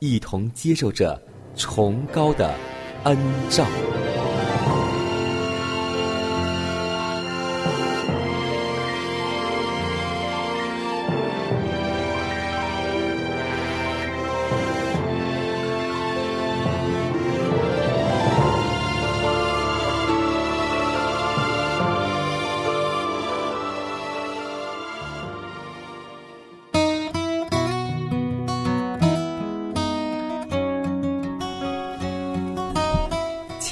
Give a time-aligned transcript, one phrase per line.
[0.00, 1.20] 一同接受着
[1.54, 2.54] 崇高的
[3.04, 3.16] 恩
[3.50, 3.66] 照。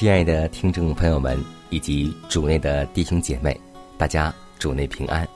[0.09, 3.55] 亲爱的听众朋友们以及主内的弟兄姐妹，
[3.95, 5.29] 大家主内平安，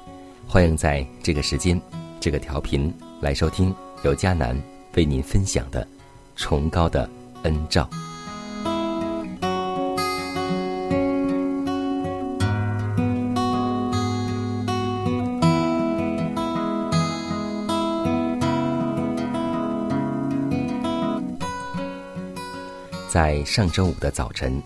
[0.48, 1.80] 欢迎在这个时间、
[2.20, 3.72] 这个调频来收听
[4.04, 4.60] 由迦南
[4.96, 5.88] 为您分享的
[6.36, 7.08] 崇高的
[7.44, 7.88] 恩照。
[23.14, 24.60] 在上周五的早晨，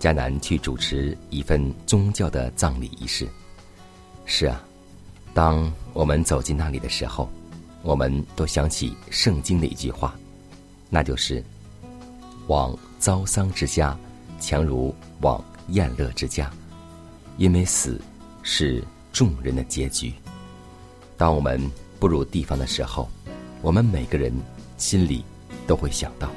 [0.00, 3.28] 迦南去主持一份宗教的葬礼仪式。
[4.24, 4.64] 是啊，
[5.34, 7.28] 当我们走进那里的时候，
[7.82, 10.18] 我们都想起圣经的一句话，
[10.88, 11.44] 那就是
[12.48, 13.94] “往遭丧之家，
[14.40, 16.50] 强如往宴乐之家”，
[17.36, 18.00] 因为死
[18.42, 18.82] 是
[19.12, 20.10] 众人的结局。
[21.18, 21.60] 当我们
[21.98, 23.10] 步入地方的时候，
[23.60, 24.32] 我们每个人
[24.78, 25.22] 心里
[25.66, 26.30] 都会想到。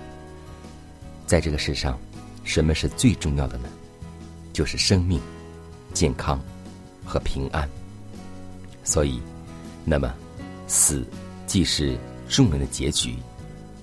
[1.25, 1.97] 在这个世上，
[2.43, 3.69] 什么是最重要的呢？
[4.51, 5.19] 就是生命、
[5.93, 6.39] 健康
[7.03, 7.67] 和平安。
[8.83, 9.19] 所以，
[9.85, 10.13] 那么
[10.67, 11.05] 死
[11.47, 11.97] 既是
[12.27, 13.15] 众人的结局，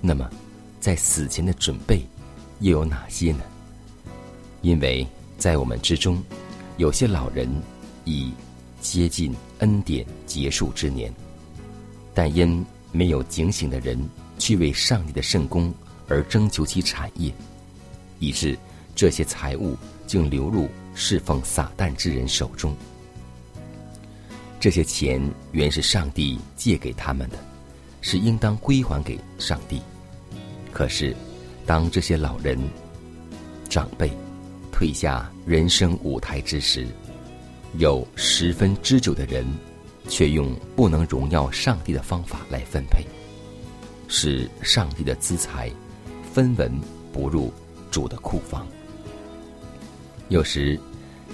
[0.00, 0.31] 那么
[0.81, 2.06] 在死前的准备
[2.61, 3.41] 又有哪些呢？
[4.62, 5.06] 因为
[5.39, 6.23] 在我们之中，
[6.77, 7.49] 有些老人
[8.05, 8.33] 已
[8.81, 11.12] 接近恩典结束之年，
[12.12, 13.99] 但因没有警醒的人
[14.39, 15.73] 去为上帝的圣功。
[16.10, 17.32] 而征求其产业，
[18.19, 18.59] 以致
[18.94, 19.76] 这些财物
[20.06, 22.76] 竟流入侍奉撒旦之人手中。
[24.59, 25.22] 这些钱
[25.53, 27.38] 原是上帝借给他们的，
[28.03, 29.81] 是应当归还给上帝。
[30.72, 31.16] 可是，
[31.65, 32.59] 当这些老人、
[33.69, 34.10] 长辈
[34.70, 36.87] 退下人生舞台之时，
[37.78, 39.47] 有十分之九的人，
[40.09, 43.04] 却用不能荣耀上帝的方法来分配，
[44.09, 45.70] 使上帝的资财。
[46.33, 46.73] 分文
[47.13, 47.53] 不入
[47.91, 48.67] 主的库房。
[50.29, 50.79] 有时，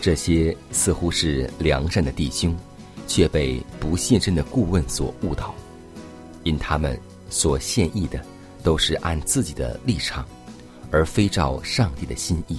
[0.01, 2.57] 这些似乎是良善的弟兄，
[3.07, 5.55] 却被不现身的顾问所误导，
[6.45, 6.99] 因他们
[7.29, 8.25] 所献意的
[8.62, 10.27] 都是按自己的立场，
[10.91, 12.59] 而非照上帝的心意。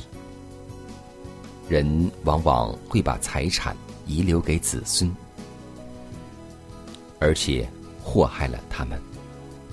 [1.68, 3.76] 人往往会把财产
[4.06, 5.14] 遗留给子孙，
[7.20, 7.68] 而且
[8.04, 9.02] 祸害了他们，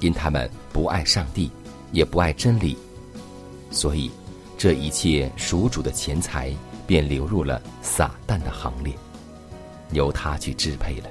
[0.01, 1.51] 因他们不爱上帝。
[1.94, 2.77] 也不爱真理，
[3.71, 4.10] 所以
[4.59, 6.53] 这一切属主的钱财
[6.89, 8.92] 便流入了撒旦的行列，
[9.92, 11.09] 由他去支配了。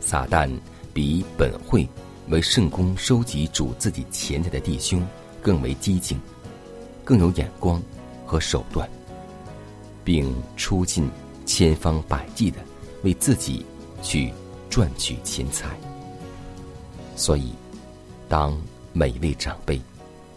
[0.00, 0.48] 撒旦
[0.94, 1.86] 比本会
[2.28, 5.04] 为圣公收集主自己钱财的弟兄
[5.42, 6.16] 更为激进，
[7.04, 7.82] 更有眼光
[8.24, 8.88] 和手段，
[10.04, 11.10] 并出尽
[11.44, 12.58] 千方百计的
[13.02, 13.66] 为自己
[14.00, 14.32] 去
[14.70, 15.76] 赚取钱财。
[17.16, 17.52] 所以，
[18.28, 18.56] 当。
[18.92, 19.80] 每一位长辈，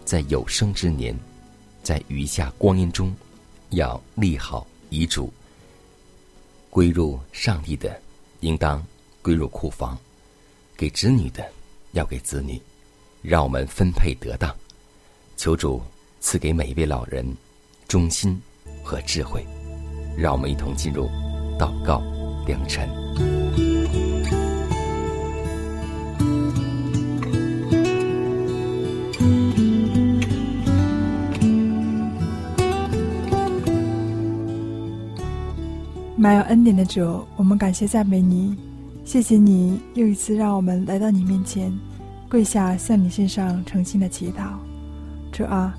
[0.06, 1.18] 在有生之年，
[1.82, 3.14] 在余下光阴中，
[3.72, 5.32] 要立好遗嘱。
[6.70, 8.00] 归入上帝的，
[8.42, 8.84] 应当
[9.22, 9.98] 归入库房；
[10.78, 11.48] 给子女的，
[11.94, 12.62] 要给子女。
[13.22, 14.54] 让我们分配得当，
[15.38, 15.82] 求主
[16.20, 17.26] 赐给每一位老人
[17.88, 18.40] 忠心
[18.84, 19.46] 和智慧。
[20.16, 21.08] 让我们一同进入
[21.58, 22.04] 祷告
[22.46, 23.33] 良辰。
[36.24, 38.56] 满有恩典的主，我们感谢赞美你，
[39.04, 41.70] 谢谢你又一次让我们来到你面前，
[42.30, 44.54] 跪下向你献上诚心的祈祷。
[45.34, 45.76] 主啊，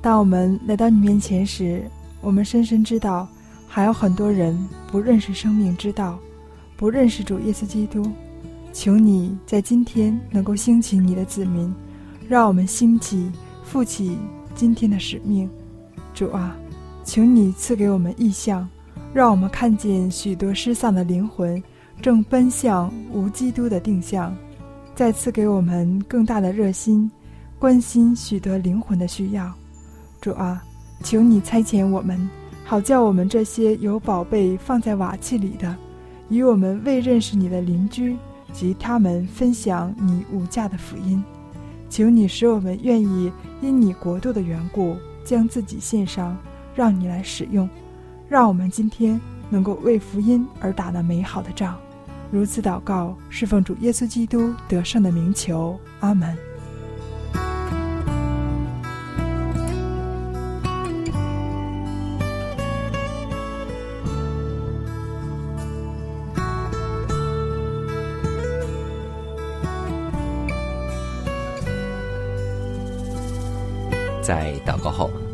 [0.00, 1.82] 当我们来到你面前时，
[2.20, 3.26] 我们深深知道。
[3.66, 4.56] 还有很多人
[4.92, 6.16] 不认识生命之道，
[6.76, 8.08] 不认识主耶稣基督。
[8.72, 11.74] 求你在今天能够兴起你的子民，
[12.28, 13.28] 让我们兴起
[13.64, 14.16] 负起
[14.54, 15.50] 今天的使命。
[16.14, 16.56] 主啊，
[17.02, 18.68] 请你赐给我们意象，
[19.12, 21.62] 让我们看见许多失丧的灵魂
[22.00, 24.34] 正奔向无基督的定向。
[24.94, 27.10] 再次给我们更大的热心，
[27.58, 29.52] 关心许多灵魂的需要。
[30.20, 30.62] 主啊，
[31.02, 32.28] 求你差遣我们。
[32.64, 35.74] 好叫我们这些有宝贝放在瓦器里的，
[36.28, 38.16] 与我们未认识你的邻居
[38.52, 41.22] 及他们分享你无价的福音。
[41.88, 46.36] 求你使我们愿意因你国度的缘故，将自己献上，
[46.74, 47.68] 让你来使用。
[48.30, 51.76] 让我们今天能够为福音而打那美好的仗。
[52.30, 55.76] 如此祷告，侍奉主耶稣基督得胜的名求。
[55.98, 56.49] 阿门。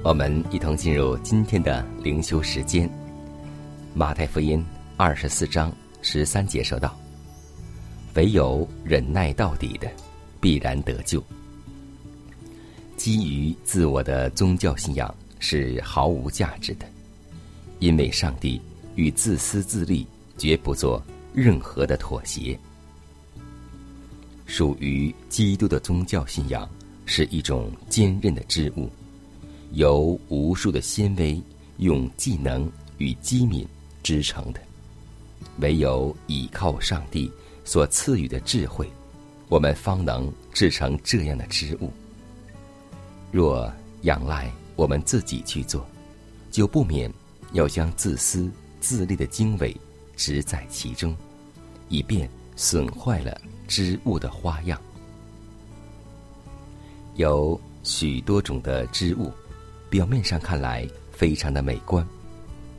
[0.07, 2.89] 我们一同进入今天的灵修时间。
[3.93, 4.65] 马太福音
[4.97, 6.97] 二十四章十三节说道
[8.15, 9.91] ：“唯有忍耐到底的，
[10.41, 11.21] 必然得救。”
[12.97, 16.87] 基于自我的宗教信仰是毫无价值的，
[17.81, 18.63] 因为上帝
[18.95, 20.07] 与自私自利
[20.39, 21.03] 绝不做
[21.35, 22.57] 任何的妥协。
[24.47, 26.69] 属于基督的宗教信仰。
[27.09, 28.91] 是一种坚韧的织物，
[29.73, 31.41] 由无数的纤维
[31.79, 33.67] 用技能与机敏
[34.03, 34.61] 织成的。
[35.61, 37.31] 唯有倚靠上帝
[37.65, 38.91] 所赐予的智慧，
[39.49, 41.91] 我们方能制成这样的织物。
[43.33, 43.73] 若
[44.03, 45.87] 仰赖我们自己去做，
[46.51, 47.13] 就不免
[47.53, 49.75] 要将自私自利的经纬
[50.17, 51.15] 植在其中，
[51.89, 54.81] 以便损坏了织物的花样。
[57.17, 59.33] 有许多种的织物，
[59.97, 62.07] 表面上看来非常的美观，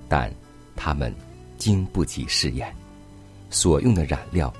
[0.07, 0.31] 但
[0.75, 1.11] 它们
[1.57, 2.71] 经不起试验，
[3.49, 4.53] 所用的染料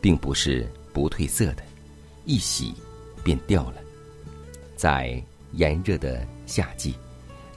[0.00, 1.62] 并不是不褪色的，
[2.24, 2.72] 一洗
[3.22, 3.74] 便掉了。
[4.74, 5.22] 在
[5.52, 6.94] 炎热的夏季，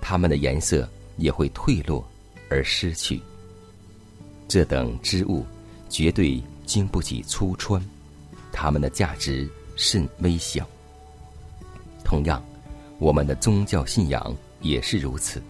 [0.02, 0.86] 它们的颜色
[1.16, 2.06] 也会褪落
[2.50, 3.22] 而失去。
[4.50, 5.46] 这等织物
[5.88, 7.82] 绝对经不起粗穿，
[8.52, 10.68] 它们的价值甚微小。
[12.04, 12.44] 同样，
[13.00, 15.42] 我们的宗教信仰也是如此。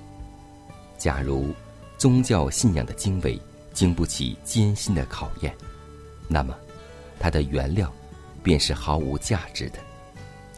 [0.97, 1.53] 假如
[1.97, 3.39] 宗教信仰的经纬
[3.73, 5.55] 经不起艰辛的考验，
[6.27, 6.55] 那么
[7.19, 7.91] 它的原料
[8.41, 9.79] 便是毫无价值的，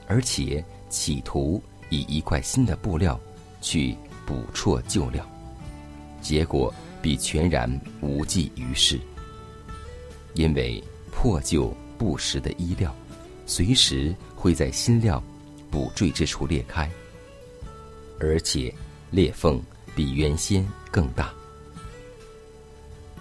[0.08, 3.20] 而且企图以一块新的布料
[3.62, 5.27] 去补错旧料，
[6.22, 7.70] 结果必全然
[8.01, 9.00] 无济于事。
[10.36, 12.94] 因为破旧不实的衣料，
[13.46, 15.22] 随时会在新料。
[15.75, 16.89] 补缀之处裂开，
[18.17, 18.74] 而且
[19.12, 19.62] 裂缝
[19.94, 21.34] 比原先更大。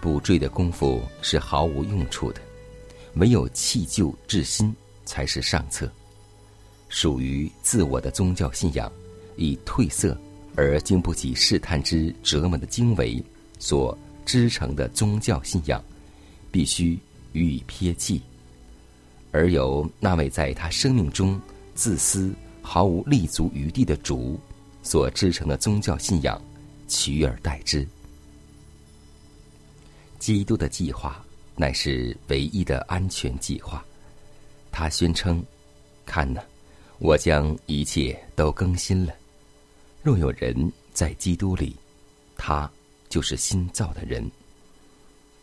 [0.00, 2.40] 补缀的功夫是毫无用处的，
[3.14, 4.72] 唯有弃旧治新
[5.04, 5.90] 才是上策。
[6.88, 8.88] 属于自我的宗教信仰，
[9.34, 10.16] 以褪色
[10.54, 13.20] 而经不起试探之折磨的经纬
[13.58, 15.84] 所织成的宗教信仰，
[16.52, 16.96] 必须
[17.32, 18.22] 予以撇弃，
[19.32, 21.36] 而由那位在他生命中
[21.74, 22.32] 自私。
[22.66, 24.40] 毫无立足余地的主
[24.82, 26.40] 所织成的宗教信仰，
[26.88, 27.86] 取而代之。
[30.18, 31.22] 基督的计划
[31.54, 33.84] 乃是唯一的安全计划。
[34.72, 35.44] 他宣称
[36.06, 36.40] ：“看呐，
[36.98, 39.14] 我将一切都更新了。
[40.02, 41.76] 若有人在基督里，
[42.34, 42.68] 他
[43.10, 44.28] 就是新造的人。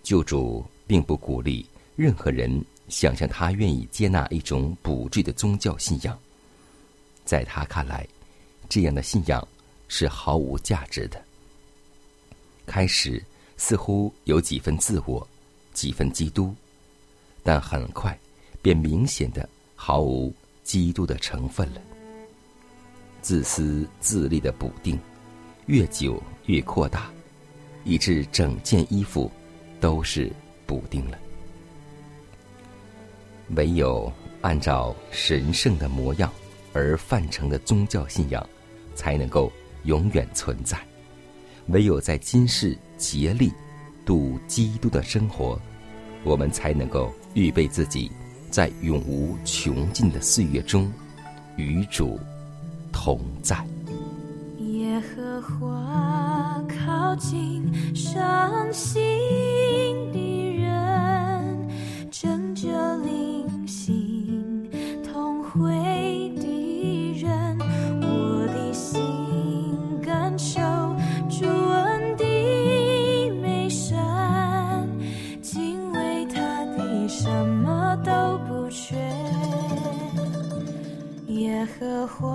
[0.02, 1.64] 救主并不鼓励
[1.96, 6.18] 任何人想象他愿意接纳一种补缀的宗教信仰。”
[7.26, 8.08] 在他看来，
[8.70, 9.46] 这样的信仰
[9.88, 11.22] 是毫无价值的。
[12.66, 13.22] 开始
[13.58, 15.28] 似乎有几分自我，
[15.74, 16.54] 几分基督，
[17.44, 18.18] 但很快
[18.62, 21.82] 便明显的毫无基督的成分了。
[23.22, 25.00] 自私自利的补丁，
[25.68, 27.12] 越久越扩大，
[27.84, 29.32] 以致整件衣服
[29.80, 30.32] 都是
[30.66, 31.18] 补丁了。
[33.56, 34.12] 唯有
[34.42, 36.32] 按照神圣的模样
[36.74, 38.46] 而范成的宗教信仰，
[38.96, 39.52] 才能够
[39.84, 40.78] 永远存在。
[41.68, 43.52] 唯有在今世竭力
[44.06, 45.60] 度基督的生活，
[46.24, 48.12] 我们才能够预备自己，
[48.50, 50.92] 在永无穷尽的岁月中
[51.56, 52.20] 与主
[52.92, 53.64] 同在。
[54.60, 57.64] 耶和华靠近
[57.96, 59.02] 伤心
[60.12, 61.70] 的人，
[62.10, 62.68] 拯救
[63.04, 63.21] 灵
[77.32, 78.94] 什么都不缺。
[81.28, 82.28] 耶和华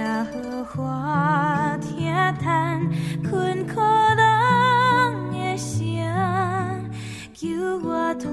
[0.00, 2.80] 耶和华听叹
[3.22, 3.78] 困苦
[4.16, 6.90] 人的声，
[7.34, 7.46] 救
[7.86, 8.32] 我脱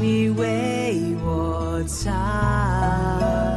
[0.00, 2.10] 你为我擦。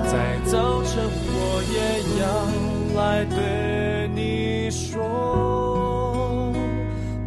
[0.06, 1.77] 在早晨，我也
[2.22, 2.24] 要
[3.00, 6.54] 来对你说，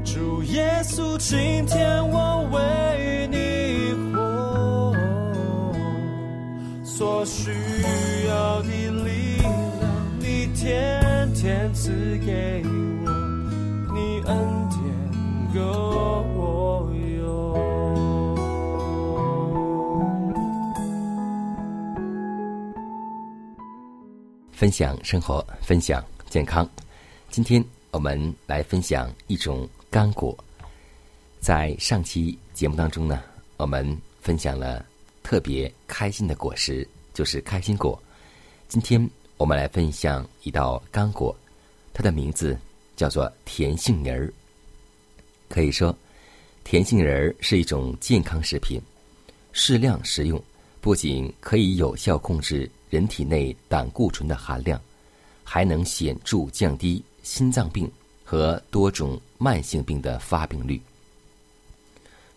[0.05, 1.17] 主耶稣，
[24.59, 26.69] 分享生活，分享健康。
[27.31, 30.37] 今天我们来分享一种干果。
[31.39, 33.23] 在上期节目当中呢，
[33.57, 34.85] 我们分享了
[35.23, 37.97] 特别开心的果实，就是开心果。
[38.67, 41.33] 今天我们来分享一道干果，
[41.95, 42.59] 它的名字
[42.97, 44.33] 叫做甜杏仁儿。
[45.49, 45.97] 可以说，
[46.65, 48.81] 甜杏仁儿是一种健康食品，
[49.53, 50.43] 适量食用
[50.81, 54.81] 不仅可以有效控制人体内胆固醇的含量，
[55.45, 57.91] 还能显著降低心脏病
[58.25, 60.81] 和多种慢性病的发病率。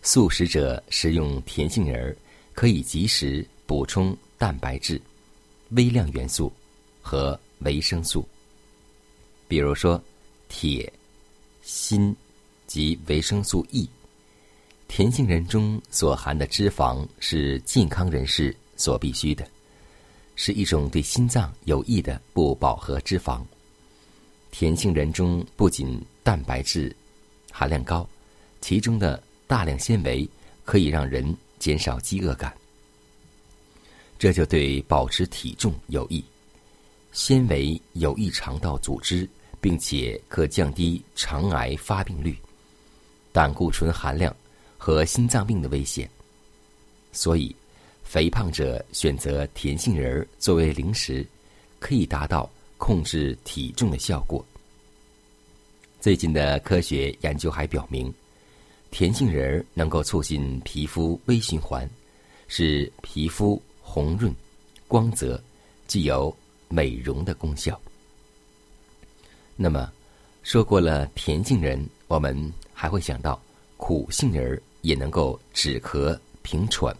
[0.02, 2.16] 素食者食用甜杏仁儿，
[2.54, 5.00] 可以及时补充蛋白质、
[5.70, 6.52] 微量元素
[7.00, 8.26] 和维生素，
[9.46, 10.02] 比如说
[10.48, 10.92] 铁、
[11.62, 12.14] 锌
[12.66, 13.88] 及维生素 E。
[14.88, 19.48] 甜杏仁中所含的脂肪是健康人士所必需的，
[20.34, 23.42] 是一种对心脏有益的不饱和脂肪。
[24.50, 26.94] 甜杏仁中不仅蛋白质
[27.50, 28.08] 含量高，
[28.60, 30.28] 其中的大量纤维
[30.64, 32.54] 可以让人减少饥饿感，
[34.18, 36.22] 这就对保持体重有益。
[37.12, 39.28] 纤维有益肠道组织，
[39.60, 42.36] 并且可降低肠癌发病率、
[43.32, 44.34] 胆固醇含量
[44.78, 46.08] 和心脏病的危险。
[47.12, 47.54] 所以，
[48.12, 51.26] 肥胖者选择甜杏仁儿作为零食，
[51.78, 52.46] 可以达到
[52.76, 54.44] 控制体重的效果。
[55.98, 58.12] 最近的科学研究还表明，
[58.90, 61.88] 甜杏仁儿能够促进皮肤微循环，
[62.48, 64.30] 使皮肤红润、
[64.86, 65.42] 光泽，
[65.88, 66.36] 具有
[66.68, 67.80] 美容的功效。
[69.56, 69.90] 那么，
[70.42, 73.40] 说过了甜杏仁，我们还会想到
[73.78, 76.94] 苦杏仁儿也能够止咳平喘、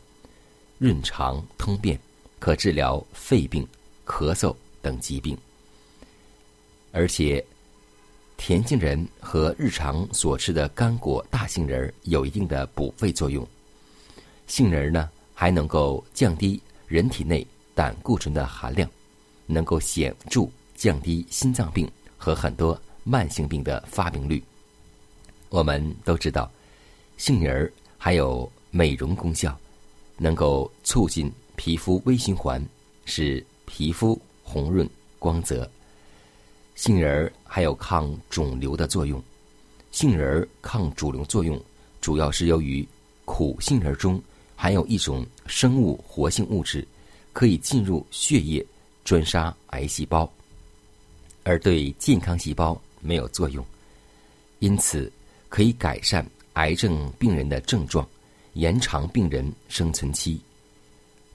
[0.83, 1.97] 润肠通便，
[2.41, 3.65] 可治疗肺病、
[4.05, 5.39] 咳嗽等疾病。
[6.91, 7.45] 而且，
[8.37, 13.47] 甜杏仁和日常所吃的干果大杏仁有一定的补肺作用。
[14.49, 18.91] 杏仁呢，还能够降低人体内胆固醇的含量，
[19.47, 24.43] 能够显著降低心脏病和很多慢性病的发病率。
[25.49, 26.51] 我们都知道，
[27.19, 29.57] 杏仁儿还有美容功效，
[30.23, 32.65] 能够促进皮肤微循环，
[33.05, 35.69] 使皮肤红润光泽。
[36.77, 39.21] 杏仁儿还有抗肿瘤的作用。
[39.91, 41.61] 杏仁儿抗肿瘤作用
[42.01, 42.87] 主要是由于
[43.25, 44.23] 苦杏仁中
[44.55, 46.87] 含有一种生物活性物质，
[47.33, 48.65] 可以进入血液
[49.05, 50.33] 专杀癌细胞，
[51.43, 53.65] 而对健康细胞没有作用，
[54.61, 55.11] 因此
[55.49, 58.09] 可以改善癌症病人的症状，
[58.55, 60.41] 延长病人生存期。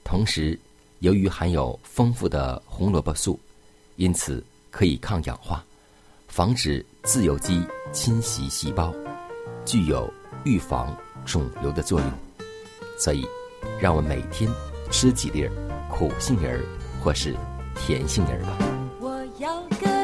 [0.04, 0.58] 同时，
[1.00, 3.38] 由于含有丰富的红萝卜素，
[3.96, 5.64] 因此可以抗氧化，
[6.28, 8.94] 防止自由基侵袭细胞，
[9.64, 10.12] 具有
[10.44, 12.10] 预防肿瘤的作用。
[12.98, 13.26] 所以，
[13.80, 14.50] 让我每天
[14.90, 15.48] 吃几粒
[15.90, 16.64] 苦杏仁儿
[17.02, 17.34] 或是
[17.74, 18.58] 甜杏仁儿吧。
[19.00, 19.97] 我要歌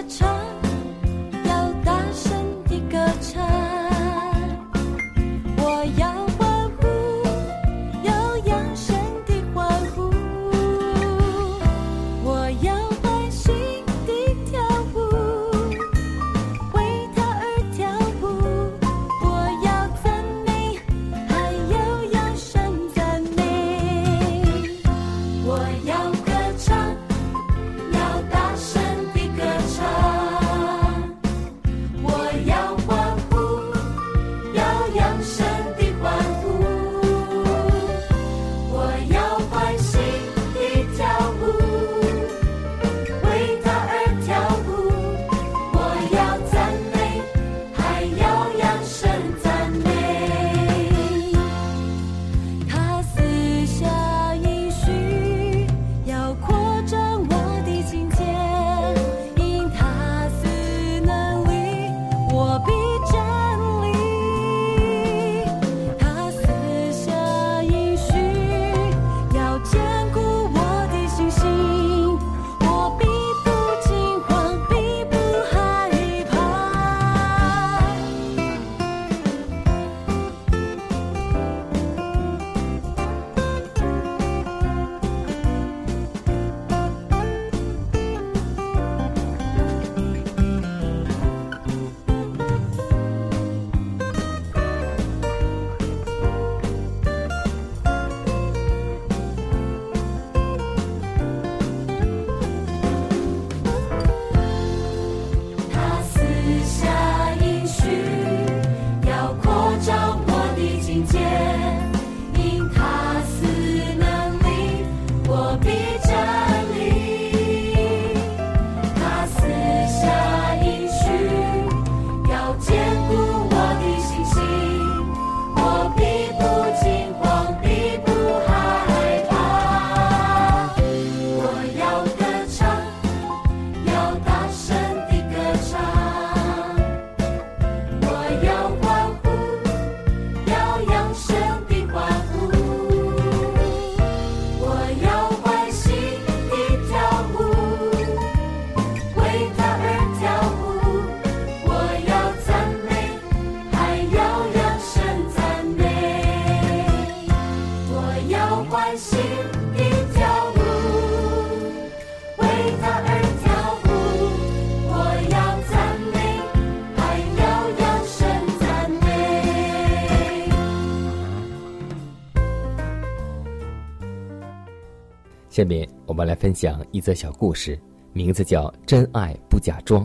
[175.55, 177.79] 下面我们来分享一则小故事，
[178.13, 180.05] 名字叫《真爱不假装》。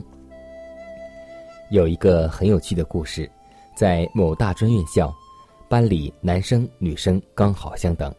[1.72, 3.28] 有一个很有趣的故事，
[3.76, 5.12] 在某大专院校，
[5.68, 8.14] 班里男生女生刚好相等，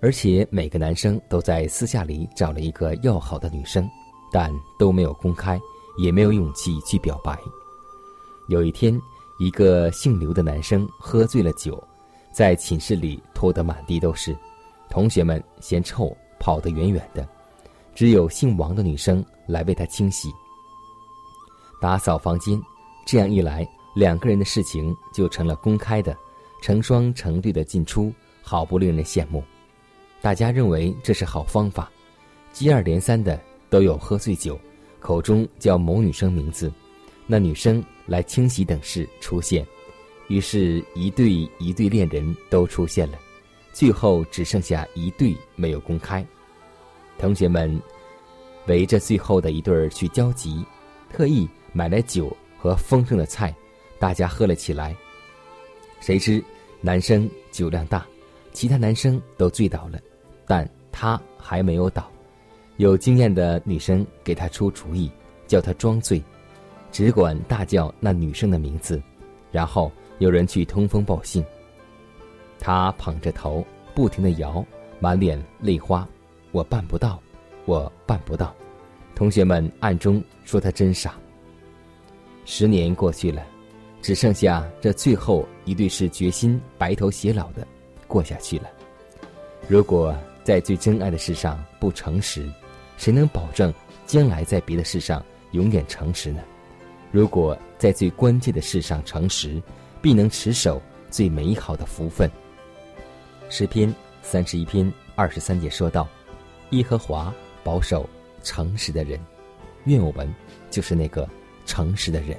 [0.00, 3.86] 而且每个男生都在私下里找了一个要好的女生，
[4.32, 5.60] 但都没有公开，
[5.98, 7.38] 也没有勇气去表白。
[8.48, 8.98] 有一天，
[9.38, 11.78] 一个姓刘的男生喝醉了酒，
[12.32, 14.34] 在寝室里拖得满地都是，
[14.88, 17.28] 同学们嫌臭，跑得远远的，
[17.94, 20.32] 只有姓王的女生来为他清洗、
[21.80, 22.60] 打扫房间。
[23.06, 26.16] 这样一来，两个人的事情就成了公开的，
[26.62, 29.42] 成双成对的进出，好不令人羡慕。
[30.20, 31.90] 大家认为这是好方法，
[32.52, 34.58] 接二连三的都有喝醉酒，
[35.00, 36.72] 口中叫某女生名字，
[37.26, 39.66] 那女生来清洗等事出现，
[40.28, 43.18] 于是，一对一对恋人都出现了，
[43.72, 46.24] 最后只剩下一对没有公开。
[47.18, 47.80] 同学们
[48.66, 50.64] 围着最后的一对儿去焦急，
[51.10, 53.54] 特意买来酒和丰盛的菜，
[53.98, 54.96] 大家喝了起来。
[56.00, 56.42] 谁知
[56.80, 58.06] 男生酒量大，
[58.52, 59.98] 其他男生都醉倒了，
[60.46, 62.10] 但他还没有倒。
[62.78, 65.10] 有经验的女生给他出主意，
[65.46, 66.22] 叫他装醉，
[66.90, 69.02] 只管大叫那女生的名字，
[69.52, 71.44] 然后有人去通风报信。
[72.60, 74.64] 他捧着头，不停的摇，
[75.00, 76.06] 满脸泪花。
[76.52, 77.20] 我办不到，
[77.64, 78.54] 我办不到。
[79.14, 81.14] 同学们暗中说他真傻。
[82.44, 83.44] 十年过去了，
[84.02, 87.66] 只剩下这最后一对是决心白头偕老的
[88.06, 88.64] 过下去了。
[89.68, 92.50] 如果在在最珍爱的事上不诚实，
[92.96, 93.72] 谁能保证
[94.04, 96.42] 将来在别的事上永远诚实呢？
[97.12, 99.62] 如果在最关键的事上诚实，
[100.02, 102.28] 必能持守最美好的福分。
[103.50, 106.08] 诗篇三十一篇二十三节说道
[106.70, 107.34] ：“耶和华
[107.64, 108.08] 保守
[108.44, 109.18] 诚实的人，
[109.86, 110.32] 愿我们
[110.70, 111.28] 就是那个
[111.66, 112.38] 诚实的人。”